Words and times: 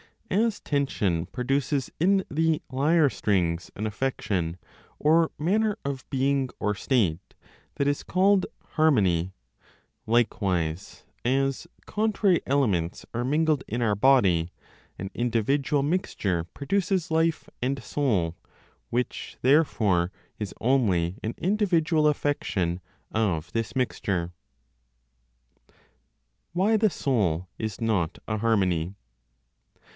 As 0.31 0.61
tension 0.61 1.25
produces 1.27 1.91
in 1.99 2.23
the 2.31 2.61
lyre 2.71 3.09
strings 3.09 3.69
an 3.75 3.85
affection 3.85 4.57
(or, 4.97 5.29
manner 5.37 5.77
of 5.83 6.09
being, 6.09 6.49
or 6.59 6.73
state) 6.73 7.35
that 7.75 7.87
is 7.87 8.01
called 8.01 8.45
harmony, 8.69 9.33
likewise, 10.07 11.03
as 11.25 11.67
contrary 11.85 12.41
elements 12.47 13.05
are 13.13 13.25
mingled 13.25 13.63
in 13.67 13.81
our 13.81 13.93
body, 13.93 14.53
an 14.97 15.11
individual 15.13 15.83
mixture 15.83 16.45
produces 16.45 17.11
life 17.11 17.47
and 17.61 17.83
soul, 17.83 18.35
which, 18.89 19.37
therefore, 19.41 20.11
is 20.39 20.53
only 20.61 21.19
an 21.21 21.35
individual 21.37 22.07
affection 22.07 22.79
of 23.11 23.51
this 23.51 23.75
mixture. 23.75 24.31
WHY 26.53 26.75
THE 26.77 26.89
SOUL 26.89 27.49
IS 27.59 27.79
NOT 27.81 28.17
A 28.27 28.37
HARMONY. 28.39 28.95